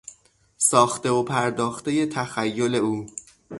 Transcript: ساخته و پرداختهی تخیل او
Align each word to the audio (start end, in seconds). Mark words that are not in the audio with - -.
ساخته 0.57 1.09
و 1.09 1.23
پرداختهی 1.23 2.05
تخیل 2.05 2.75
او 2.75 3.05